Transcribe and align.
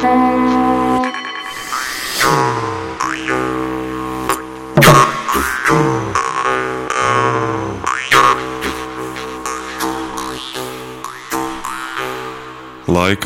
Laika 0.00 0.12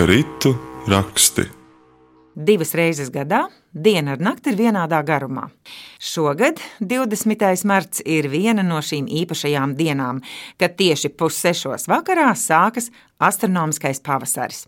ritu 0.07 0.57
raksti. 0.91 1.47
Divas 2.35 2.75
reizes 2.75 3.13
gadā 3.15 3.45
diena 3.71 4.19
ar 4.19 4.19
nakti 4.19 4.51
ir 4.51 4.59
vienādā 4.59 4.99
garumā. 5.07 5.47
Šogad 6.05 6.61
20. 6.81 7.65
marts 7.65 8.03
ir 8.05 8.27
viena 8.29 8.61
no 8.61 8.83
šīm 8.85 9.07
īpašajām 9.09 9.71
dienām, 9.79 10.19
kad 10.61 10.75
tieši 10.77 11.09
pussešos 11.17 11.89
vakarā 11.89 12.27
sākas 12.37 12.91
astronomiskais 13.25 14.03
pavasaris. 14.05 14.67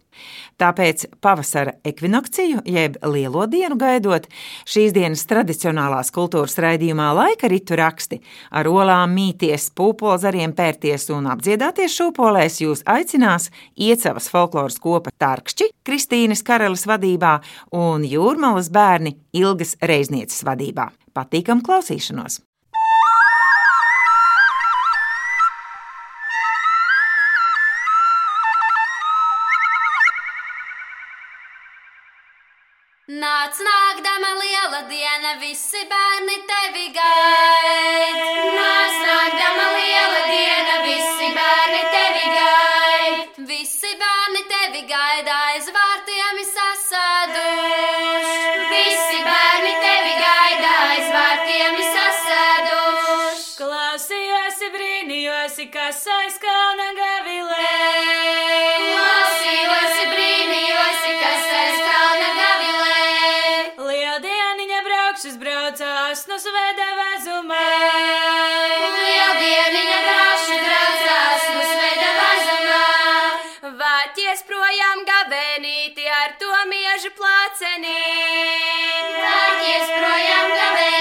Tāpēc 0.56 1.04
pavasara 1.20 1.76
ekvinokciju, 1.84 2.64
jeb 2.64 2.96
lielo 3.12 3.44
dienu 3.52 3.76
gaidot, 3.76 4.30
šīs 4.64 4.96
dienas 4.96 5.28
tradicionālās 5.28 6.08
kultūras 6.16 6.56
raidījumā 6.56 7.12
laika 7.20 7.52
ritu 7.52 7.76
raksti 7.76 8.22
ar 8.56 8.72
olām 8.72 9.12
mīties, 9.20 9.68
pūpolzariem 9.76 10.56
pērties 10.56 11.10
un 11.12 11.28
apdziedāties 11.36 12.00
šūpolēs 12.00 12.62
jūs 12.64 12.86
aicinās 12.88 13.50
Iecavas 13.76 14.32
folkloras 14.32 14.80
kopa 14.80 15.12
Tarkšķi, 15.12 15.74
Kristīnes 15.84 16.40
Karelis 16.40 16.88
vadībā 16.88 17.42
un 17.76 18.08
Jūrmalas 18.08 18.72
bērni 18.72 19.18
Ilgas 19.36 19.76
Reiznieces 19.84 20.40
vadībā. 20.48 20.94
Patīkam 21.16 21.62
klausīšanos! 21.64 22.42
Nāc, 33.16 33.62
nākdama 33.64 34.34
liela 34.42 34.82
diena, 34.90 35.32
visi 35.40 35.86
bērni 35.88 36.36
tevi 36.52 36.90
gaida. 36.98 38.55
Gabenīti 75.56 76.04
ar 76.08 76.36
to 76.40 76.52
miežu 76.70 77.10
plācenī. 77.18 77.96
Vācies 79.22 79.94
projām 79.96 80.54
gavēnīgi 80.58 80.95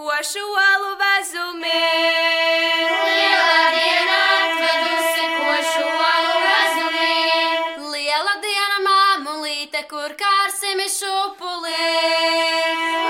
atvedusi 0.00 0.40
košu 0.40 0.44
alu 0.72 0.92
vezumi. 1.00 1.80
Lielā 3.04 3.64
diena 3.74 4.20
atvedusi 4.44 5.24
košu 5.36 5.88
alu 6.12 6.36
vazumī. 6.46 7.18
Liela 7.92 8.34
diena 8.44 8.78
māmulīte, 8.86 9.82
kur 9.90 10.14
kārsimi 10.22 10.88
šupulī. 10.88 11.84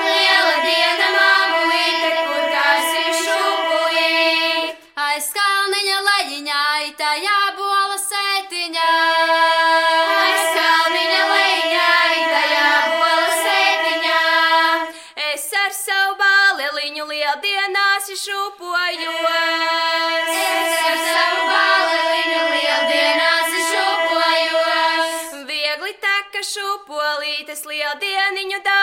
Liela 0.06 0.56
diena 0.66 1.08
māmulīte, 1.14 2.10
kur 2.26 2.44
kāsim 2.56 3.10
šūpulī. 3.22 4.74
Aiz 5.06 5.30
kalniņa 5.38 5.98
leģiņā, 6.10 6.62
itajā 6.90 7.40
bola 7.58 7.98
sētiņā. 8.08 9.19
Šūpolītes 27.60 27.66
lieldieniņu 27.68 28.60
daudzinot. 28.64 28.79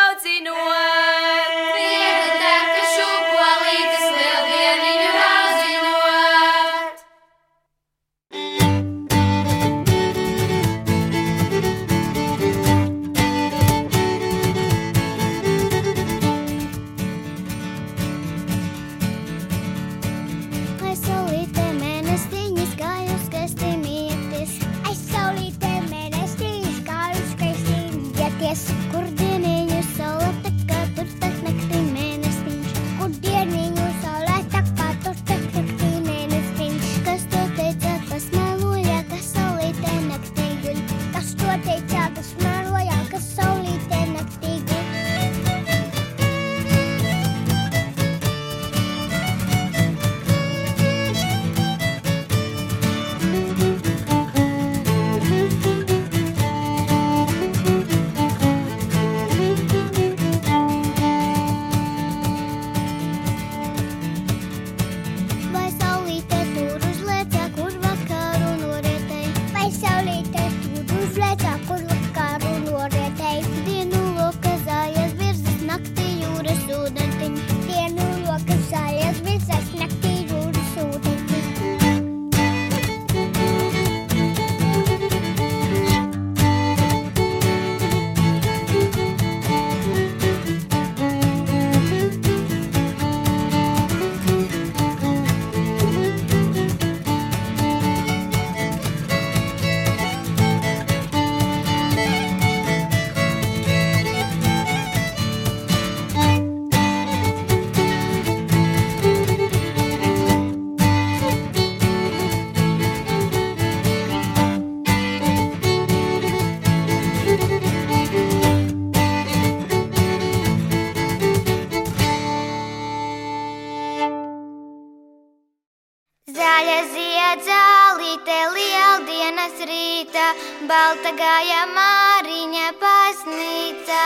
Zaļa 127.27 127.43
ziedzālīte, 127.43 128.35
lieldienas 128.55 129.59
rīta, 129.67 130.27
balta 130.69 131.11
gāja 131.17 131.65
māriņa 131.75 132.69
baznīca, 132.79 134.03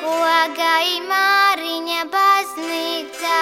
ko 0.00 0.14
gāja 0.56 1.02
māriņa 1.10 2.06
baznīca, 2.14 3.36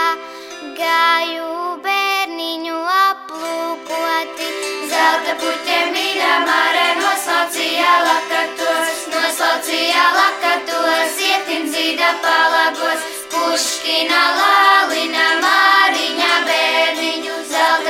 gāju 0.81 1.79
bērniņu 1.87 2.81
aplūkoti, 2.97 4.51
zelta 4.91 4.91
zelta 4.91 5.39
puķiem 5.45 5.95
mīļām 5.95 6.51
ārē 6.59 6.87
noslaucīja 6.99 7.97
lakatos, 8.03 9.07
noslaucīja 9.15 10.11
lakatos, 10.19 11.23
ietim 11.23 11.71
zīda 11.71 12.15
palagos, 12.27 13.11
puškina 13.31 14.23
lālina 14.43 15.35
zelta 15.39 15.78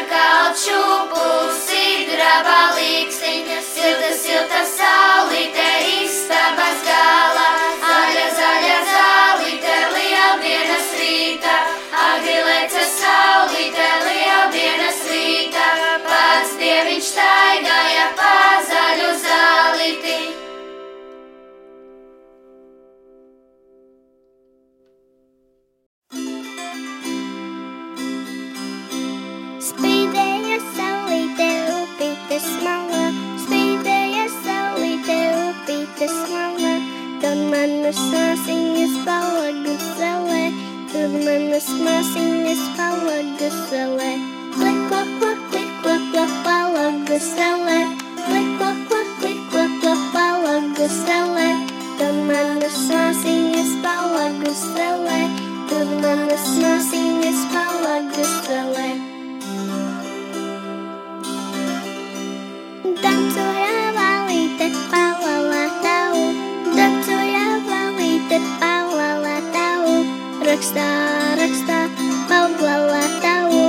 kaut 0.08 0.56
šūpuls, 0.62 1.58
sidra 1.68 2.34
balīkstiņa, 2.46 3.58
silta, 3.68 4.12
silta 4.22 4.62
saulīte 4.72 5.68
istabas 6.02 6.87
Christmas 41.58 42.14
in 42.14 42.44
this 42.44 42.62
palagus 42.78 43.72
away. 43.74 44.14
Click, 44.54 44.78
clack, 44.86 45.10
clack, 45.18 45.38
click, 45.50 45.66
clack, 45.82 46.02
clack, 46.12 46.30
palagus 46.46 47.34
away. 47.34 47.82
Click, 48.14 48.48
clack, 48.58 48.78
clack, 48.86 49.08
click, 49.18 49.40
clack, 49.50 49.72
clack, 49.80 50.00
palagus 50.14 51.02
away. 51.18 51.66
The 51.98 52.12
man 52.30 52.62
is 52.62 52.88
nursing 52.88 53.54
his 53.58 53.74
palagus 53.82 54.62
away. 54.70 55.26
The 55.66 55.82
man 56.00 56.30
is 56.30 56.46
nursing 56.62 57.22
his 57.26 57.40
palagus 57.50 58.34
away. 58.46 59.07
Rakstā, 70.48 70.84
rakstā, 71.36 71.78
palalā 72.28 73.02
tavu, 73.20 73.64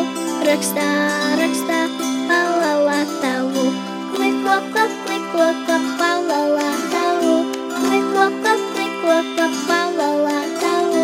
rakstā, 0.47 0.85
rakstā, 1.35 1.79
palalā 2.29 3.01
tavu. 3.19 3.65
Kliko, 4.15 4.55
kliko, 4.71 4.85
kliko, 5.03 5.47
kliko, 5.65 5.75
palalā 5.99 6.69
tavu, 6.93 7.35
kliko, 7.75 8.23
kliko, 8.39 8.53
kliko, 8.71 9.17
kliko, 9.35 9.49
palalā 9.67 10.39
tavu, 10.63 11.03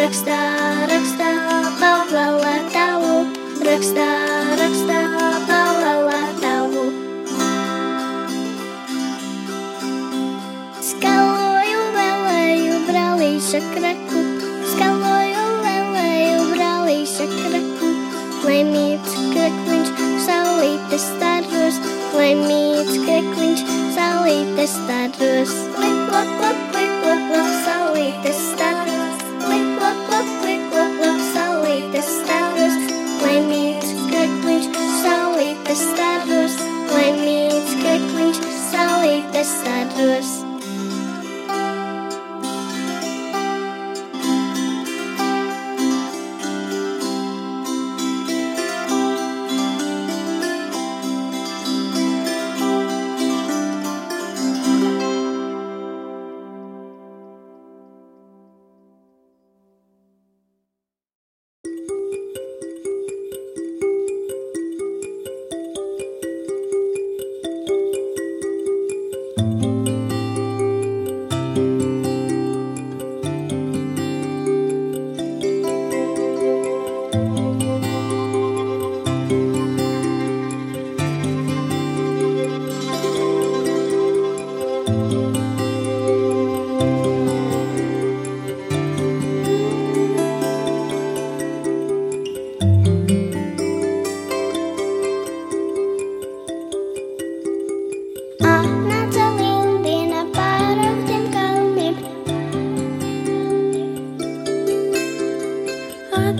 rakstā, 0.00 0.40
rakstā, 0.90 1.30
palalā 1.78 2.56
tavu, 2.74 3.14
rakstā, 3.70 4.10
rakstā, 4.58 5.00
palalā 5.46 6.20
tavu. 6.42 6.84
Skaloju, 10.90 11.88
vēlēju, 11.94 12.84
brālīša 12.90 13.62
kraku, 13.70 14.26
good 17.26 18.44
Let 18.44 18.66
me 18.66 18.94
it's 18.94 19.14
good 19.34 19.54
wind, 19.66 19.86
so 20.26 20.36
eat 20.62 20.82
the 20.90 20.98
stars. 20.98 21.78
Let 22.14 22.36
me 22.48 22.80
it's 22.80 22.96
good 22.98 23.26
wind, 23.36 23.58
so 23.94 24.26
eat 24.26 24.56
the 24.56 24.66
stars. 24.66 25.52
Look, 25.78 26.12
look, 26.12 26.30
look, 26.42 26.58
look, 27.04 27.22
look. 27.32 28.71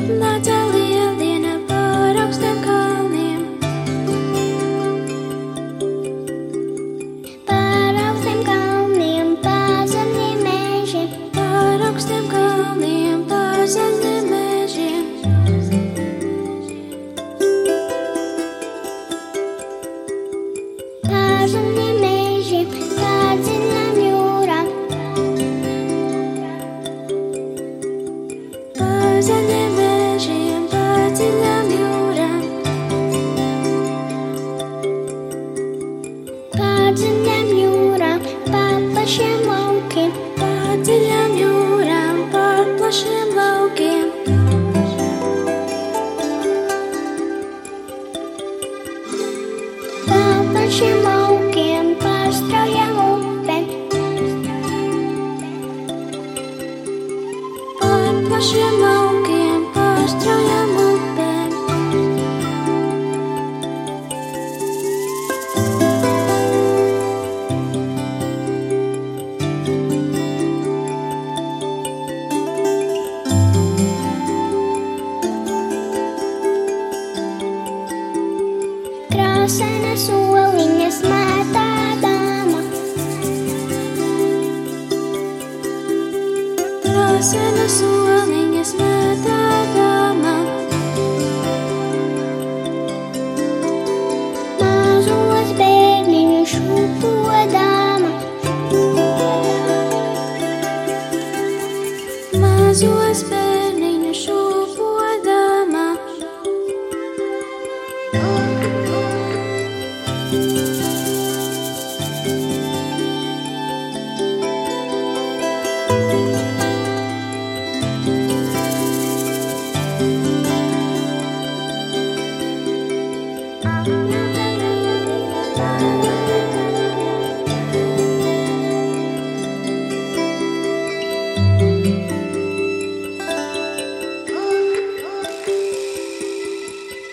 Natalie. 0.01 0.92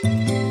Tas 0.02 0.49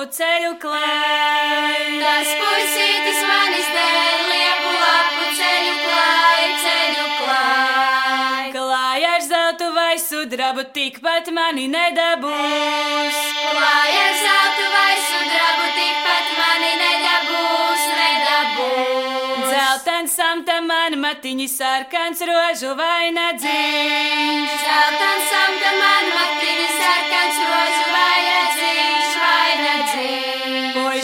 lapu 0.00 0.12
ceļu 0.16 0.52
klāj. 0.60 2.00
Tas 2.00 2.28
puisītis 2.40 3.20
manis 3.28 3.66
dēļ 3.68 4.22
liepu 4.30 4.70
lapu 4.80 5.24
ceļu 5.36 5.74
klāj, 5.84 6.44
ceļu 6.62 7.06
klāj. 7.18 8.52
Klāj 8.54 9.04
ar 9.04 9.20
zeltu 9.20 9.68
vai 9.74 9.98
sudrabu, 9.98 10.64
tikpat 10.72 11.28
mani 11.32 11.68
nedabūs. 11.68 13.18
Klāj 13.44 13.92
ar 14.06 14.16
zeltu 14.22 14.70
vai 14.72 14.94
sudrabu, 15.10 15.68
tikpat 15.76 16.32
mani 16.38 16.72
nedabūs, 16.80 17.84
nedabūs. 18.00 19.52
Zeltens 19.52 20.16
samta 20.16 20.60
man 20.64 20.96
matiņi 21.04 21.48
sarkans 21.48 22.24
rožu 22.24 22.72
vai 22.80 23.12
nedzīš. 23.12 24.58
Zeltans 24.64 25.30
samta 25.34 25.76
man 25.76 26.12
matiņi 26.16 26.68
sarkans 26.80 27.46
rožu 27.52 27.89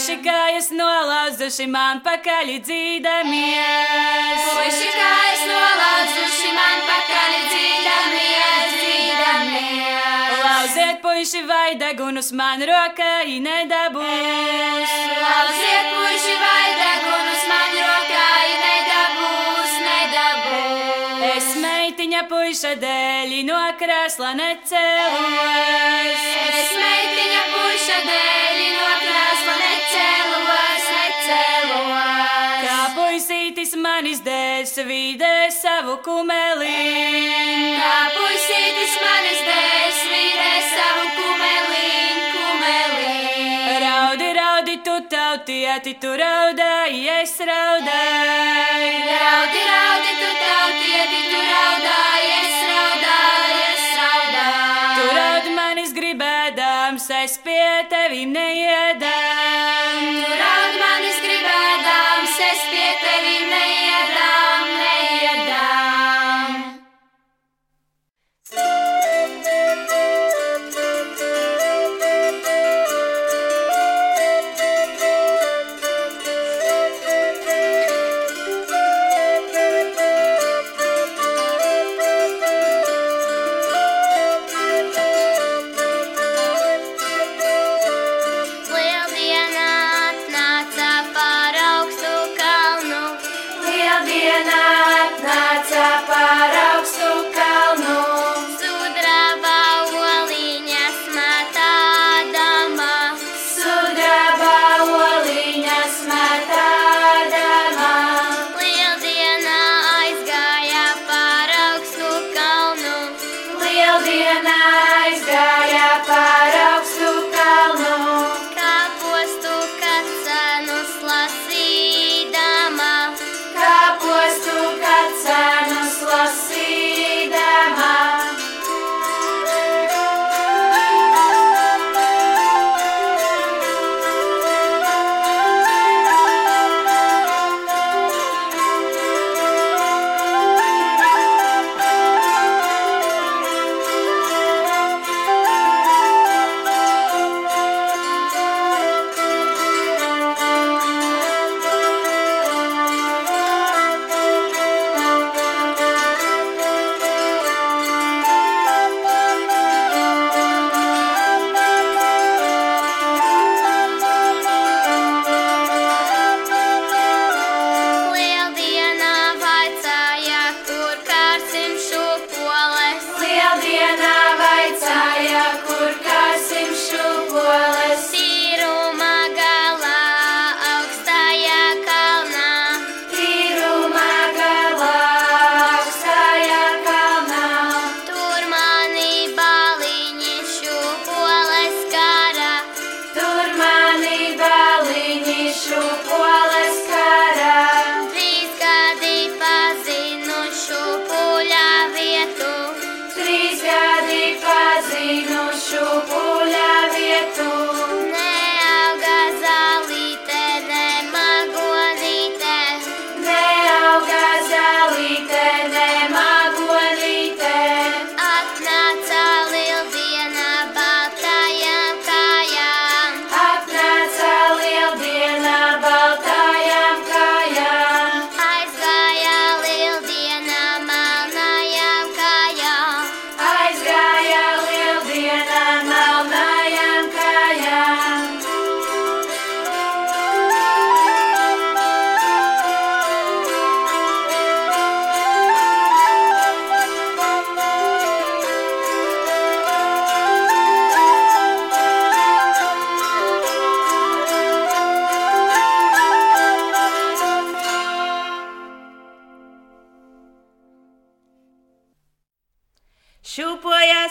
Puiši 0.06 0.22
kājas 0.22 0.68
nolauzuši 0.70 1.64
man 1.66 1.98
pakaļ 1.98 2.50
dzīdamies. 2.62 4.44
Puiši 4.54 4.90
kājas 4.94 5.40
nolauzuši 5.50 6.52
man 6.54 6.84
pakaļ 6.86 7.32
dzīdamies, 7.48 8.76
dzīdamies. 8.76 10.38
Lauziet 10.44 11.02
puiši 11.02 11.42
vai 11.50 11.74
degunus 11.80 12.30
man 12.38 12.62
rokai 12.70 13.34
nedabūs. 13.48 14.94
Lauziet 15.24 15.90
puiši 15.96 16.38
vai 16.44 16.70
degunus 16.84 17.42
man 17.50 17.74
rokai 17.82 18.48
nedabūs, 18.62 19.74
nedabūs. 19.88 21.26
Es 21.32 21.50
meitiņa 21.66 22.22
puiša 22.30 22.78
dēļ 22.86 23.40
no 23.50 23.58
krēsla 23.82 24.38
necēlos. 24.38 25.66
Puisītis 33.66 33.82
manis 33.82 34.20
dēļ 34.22 34.62
svīdē 34.70 35.50
savu 35.50 35.96
kumeli. 36.04 36.74
Kā 37.74 37.96
puisītis 38.14 38.92
manis 39.02 39.40
dēļ 39.42 39.90
svīdē 39.96 40.52
savu 40.70 41.08
kumeliņ, 41.16 42.20
kumeliņ. 42.36 43.82
Raudi, 43.82 44.28
raudi, 44.38 44.76
tu 44.86 44.94
tautieti, 45.10 45.96
tu 45.98 46.14
raudāji, 46.14 47.02
es 47.22 47.34
raudāju. 47.42 49.18
Raudi, 49.24 49.62
raudi, 49.72 50.14
tu 50.22 50.30
tautieti, 50.44 51.20
tu 51.26 51.38
raudāji, 51.50 52.30
es 52.38 52.54
raudāju, 52.70 53.60
es 53.66 53.84
raudāju. 53.98 54.94
Tu 55.00 55.04
raud 55.18 55.46
manis 55.58 55.90
gribēdams, 55.98 57.10
es 57.24 57.34
pie 57.42 57.82
tevim 57.90 58.30
neiedām. 58.30 59.16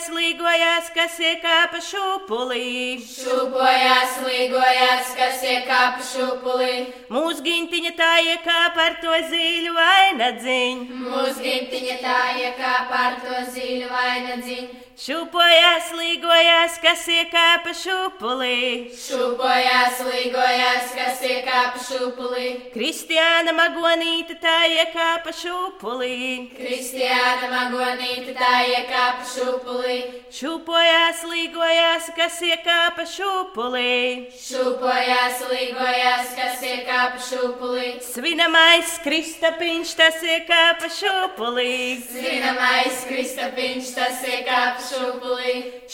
Šūpojās, 0.06 0.14
līgojās, 0.14 0.90
kas 0.94 1.18
iekāpa 1.18 1.80
šūpulī. 1.82 2.98
Šūpojās, 3.02 4.20
līgojās, 4.22 5.14
kas 5.18 5.42
iekāpa 5.42 6.06
šūpulī. 6.06 6.94
Mūsu 7.10 7.42
gintiņa 7.42 7.92
tā 7.98 8.12
iekāpa 8.22 8.86
ar 8.86 9.00
to 9.02 9.18
zīļu 9.32 9.74
ainadziņu. 9.82 11.02
Mūsu 11.08 11.42
gintiņa 11.42 11.98
tā 12.04 12.20
iekāpa 12.38 13.02
ar 13.08 13.18
to 13.24 13.46
zīļu 13.56 13.90
vainadziņu. 13.90 14.85
Šūpojās, 14.96 15.90
līgojās, 15.92 16.78
kas 16.80 17.02
iekāpa 17.12 17.74
šūpulī. 17.76 18.94
Šūpojās, 18.96 19.98
līgojās, 20.08 20.94
kas 20.96 21.20
iekāpa 21.28 21.82
šūpulī. 21.84 22.46
Kristiāna 22.72 23.52
Magonīte 23.58 24.38
tā 24.40 24.54
iekāpa 24.72 25.34
šūpulī. 25.36 26.20
Kristiāna 26.56 27.50
Magonīte 27.52 28.38
tā 28.40 28.54
iekāpa 28.70 29.28
šūpulī. 29.34 29.98
Šūpojās, 30.32 31.26
līgojās, 31.28 32.08
kas 32.16 32.40
iekāpa 32.48 33.04
šūpulī. 33.18 34.32
Šūpojās, 34.46 35.44
līgojās, 35.52 36.32
kas 36.40 36.64
iekāpa 36.72 37.20
šūpulī. 37.20 37.92
Svinamais 38.14 38.96
Kristapiņš 39.04 39.94
tas 40.00 40.24
iekāpa 40.24 40.88
šūpulī. 41.02 41.78
Zināmais 42.16 43.06
Kristapiņš 43.12 43.94
tas 44.00 44.24
iekāpa 44.24 44.80
šūpulī. 44.80 44.85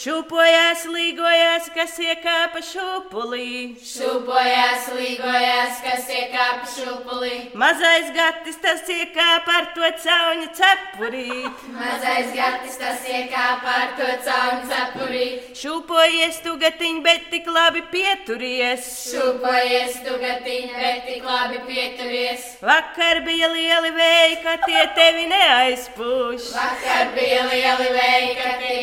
Šūpojās, 0.02 0.84
līgojās, 0.88 1.68
kas 1.74 1.98
iekāpa 2.02 2.62
šūpulī. 2.64 3.48
Šūpojās, 3.84 4.88
līgojās, 4.96 5.80
kas 5.84 6.08
iekāpa 6.12 6.68
šūpulī. 6.72 7.34
Mazais 7.58 8.10
gatis 8.16 8.58
tas 8.62 8.88
iekāpa 8.92 9.58
ar 9.60 9.68
to 9.76 9.90
cauņu 10.04 10.48
cepurīt. 10.58 11.64
Mazais 11.76 12.32
gatis 12.36 12.78
tas 12.80 13.04
iekāpa 13.08 13.76
ar 13.82 13.92
to 13.98 14.08
caunu 14.26 14.68
cepurī. 14.70 15.26
Šūpojies 15.58 16.40
tu 16.44 16.56
gatiņ, 16.60 17.00
bet 17.04 17.28
tik 17.32 17.48
labi 17.52 17.84
pieturies. 17.92 18.88
Šūpojies 19.12 20.00
tu 20.06 20.16
gatiņa, 20.22 20.78
bet 20.82 21.06
tik 21.08 21.26
labi 21.26 21.62
pieturies. 21.68 22.48
Vakar 22.64 23.22
bija 23.26 23.50
lieli 23.52 23.92
vēji, 23.96 24.40
ka 24.44 24.56
tie 24.66 24.86
tevi 24.96 25.28
neaizpūš. 25.32 26.50
Vakar 26.56 27.12
bija 27.16 27.46
lieli 27.50 27.88
vēji, 27.98 28.34
ka 28.40 28.56
tie 28.62 28.81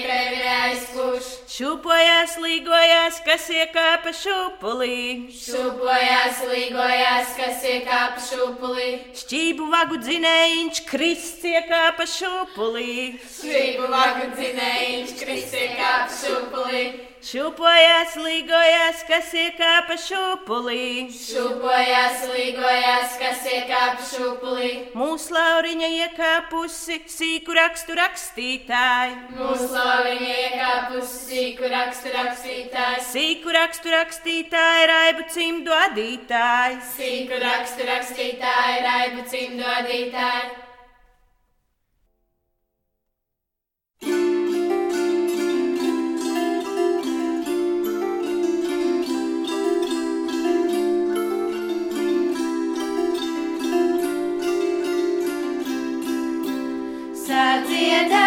Šūpojās, 1.50 2.36
līgojās, 2.44 3.20
kas 3.26 3.50
iekāpa 3.52 4.14
šūpulī. 4.16 5.00
Šūpojās, 5.34 6.44
līgojās, 6.52 7.34
kas 7.40 7.66
iekāpa 7.68 8.24
šūpulī. 8.24 8.90
Šķību 9.20 9.70
vagu 9.74 10.00
dzinējiņš 10.06 10.84
krists 10.88 11.46
iekāpa 11.52 12.08
šūpulī. 12.08 12.98
Šību 13.40 13.92
vagu 13.92 14.32
dzinējiņš, 14.38 15.16
kris 15.20 15.56
iekāpa 15.66 16.20
šūpulī. 16.22 16.84
Šūpojās, 17.20 18.14
līgojās, 18.24 19.02
kas 19.04 19.34
iekāpa 19.36 19.98
šūpulī. 20.00 21.10
Šūpojās, 21.12 22.22
līgojās, 22.32 23.18
kas 23.20 23.42
iekāpa 23.44 24.06
šūpulī. 24.08 24.70
Mūsu 24.96 25.36
lauriņa 25.36 25.90
iekāpusi 25.98 27.02
sīku 27.12 27.58
rakstu 27.58 27.98
rakstītāji. 28.00 29.18
Mūsu 29.36 29.68
slaviņa 29.74 30.38
iekāpusi 30.46 31.20
sīku 31.26 31.74
rakstu 31.76 32.16
rakstītājs. 32.16 33.12
Sīku 33.12 33.52
rakstu 33.58 33.92
rakstītāji, 33.98 34.88
raibu 34.94 35.28
cimdu 35.36 35.76
adītāji. 35.76 36.80
Sīku 36.96 37.44
rakstu 37.44 37.92
rakstītāji, 37.92 38.82
raibu 38.88 39.28
cimdu 39.28 39.68
adītāji. 39.76 40.69
the 57.80 57.92
end. 57.92 58.19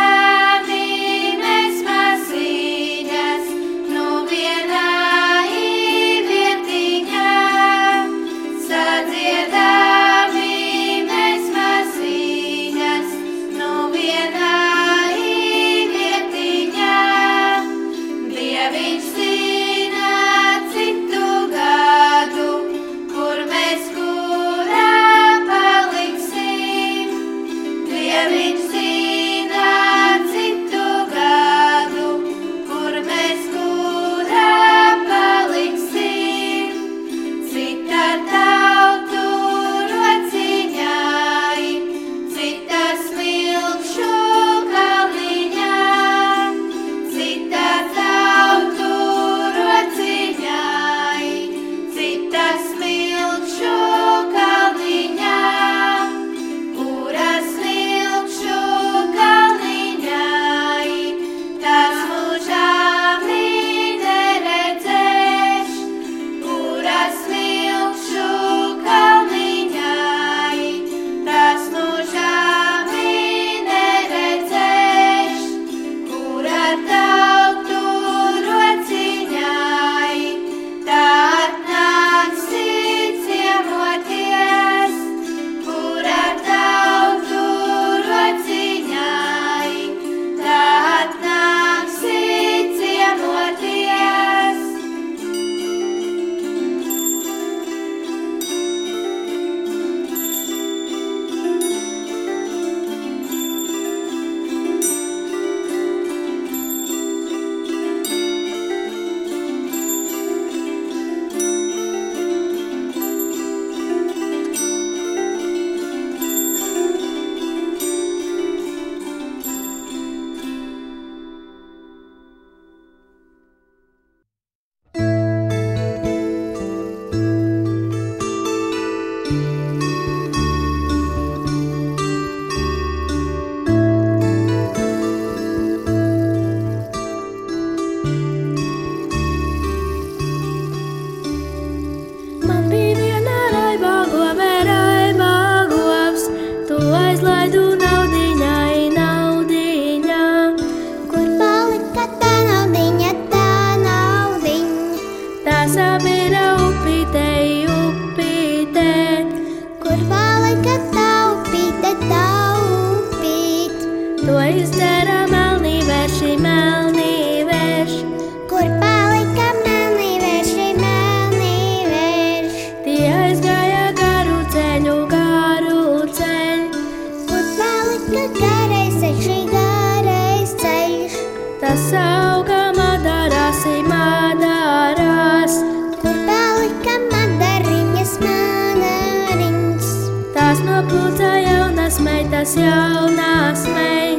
Naciał 192.42 193.10
nas 193.10 193.68
mej. 193.68 194.11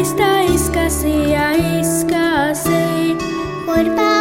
Taistai 0.00 0.58
skasi 0.58 1.12
ja 1.30 1.52
iskasi, 1.52 3.16
kurpaa. 3.66 4.19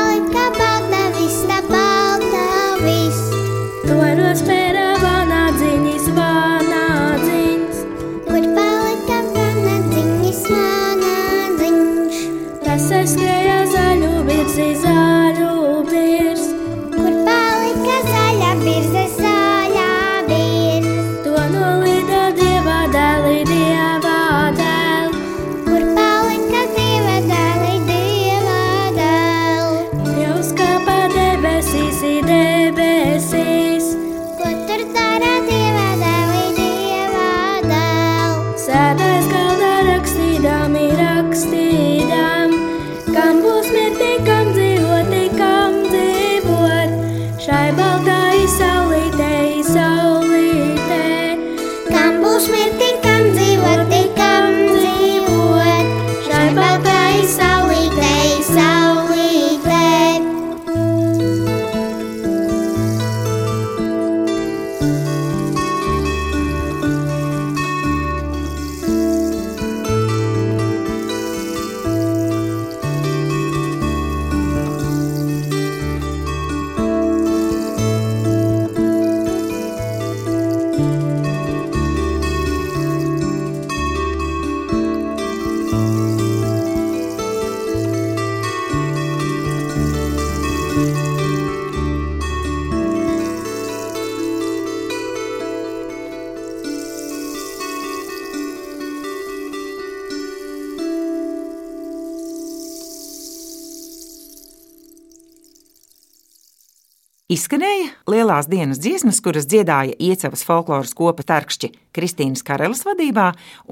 Izskanēja 107.29 107.91
lielās 108.09 108.47
dienas 108.49 108.79
dziesmas, 108.81 109.19
kuras 109.21 109.45
dziedāja 109.45 109.93
Iecavas 110.01 110.41
folkloras 110.47 110.95
kopa 110.97 111.21
Tarkšķi 111.29 111.67
Kristīnas 111.93 112.41
Karelas 112.41 112.81
vadībā 112.87 113.27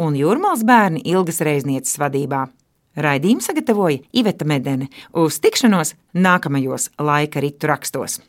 un 0.06 0.14
Jūrmāls 0.14 0.62
bērni 0.62 1.02
Ilgas 1.10 1.42
Reiznieces 1.42 1.98
vadībā. 1.98 2.44
Raidījumu 3.02 3.42
sagatavoja 3.42 4.04
Iveta 4.14 4.46
Medene 4.46 4.92
uz 5.10 5.42
tikšanos 5.42 5.96
nākamajos 6.14 6.92
laika 7.02 7.42
ritu 7.42 7.74
rakstos. 7.74 8.20